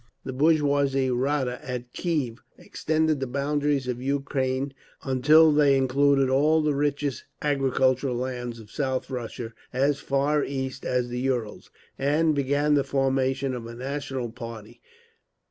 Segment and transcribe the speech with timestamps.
[0.25, 6.73] The bourgeois Rada at Kiev extended the boundaries of Ukraine until they included all the
[6.73, 11.69] richest agricultural lands of South Russia, as far east as the Urals,
[11.99, 14.81] and began the formation of a national army.